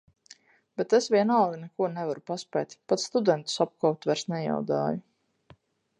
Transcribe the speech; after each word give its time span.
Bet 0.79 0.95
es 0.99 1.09
vienalga 1.15 1.59
neko 1.65 1.89
nevaru 1.97 2.25
paspēt, 2.31 2.75
pat 2.93 3.03
studentus 3.05 3.61
apkopt 3.67 4.09
vairs 4.13 4.25
nejaudāju. 4.35 5.03